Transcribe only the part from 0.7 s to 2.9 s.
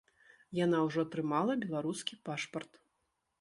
ўжо атрымала беларускі пашпарт.